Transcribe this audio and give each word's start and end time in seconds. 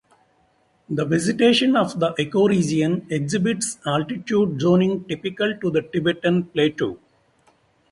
The 0.89 1.05
vegetation 1.05 1.75
of 1.75 1.99
the 1.99 2.13
ecoregion 2.15 3.03
exhibits 3.11 3.77
altitude 3.85 4.59
zoning 4.59 5.03
typical 5.07 5.55
to 5.59 5.69
the 5.69 5.83
Tibetan 5.83 6.45
Plateau. 6.45 6.97